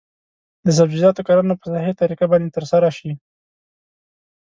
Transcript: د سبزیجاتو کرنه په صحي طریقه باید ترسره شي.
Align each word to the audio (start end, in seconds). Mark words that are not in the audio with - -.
د 0.65 0.67
سبزیجاتو 0.77 1.21
کرنه 1.27 1.53
په 1.59 1.65
صحي 1.73 1.93
طریقه 2.01 2.25
باید 2.29 2.53
ترسره 2.55 2.89
شي. 2.97 3.11